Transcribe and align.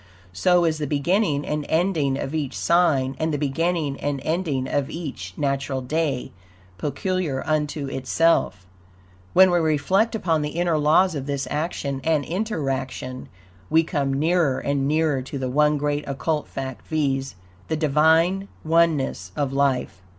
So 0.33 0.65
is 0.65 0.79
the 0.79 0.87
beginning 0.87 1.45
and 1.45 1.63
ending 1.69 2.17
of 2.17 2.33
each 2.33 2.57
sign, 2.57 3.15
and 3.19 3.31
the 3.31 3.37
beginning 3.37 3.99
and 3.99 4.19
ending 4.23 4.67
of 4.67 4.89
each 4.89 5.35
natural 5.37 5.81
day, 5.81 6.31
peculiar 6.79 7.45
unto 7.45 7.85
itself. 7.85 8.65
When 9.33 9.51
we 9.51 9.59
reflect 9.59 10.15
upon 10.15 10.41
the 10.41 10.57
inner 10.57 10.79
laws 10.79 11.13
of 11.13 11.27
this 11.27 11.47
action 11.51 12.01
and 12.03 12.25
interaction, 12.25 13.29
we 13.69 13.83
come 13.83 14.11
nearer 14.11 14.57
and 14.57 14.87
nearer 14.87 15.21
to 15.21 15.37
the 15.37 15.51
one 15.51 15.77
great 15.77 16.03
occult 16.07 16.47
fact, 16.47 16.87
viz.: 16.87 17.35
THE 17.67 17.77
DIVINE 17.77 18.47
ONENESS 18.63 19.33
OF 19.35 19.53
LIFE. 19.53 20.01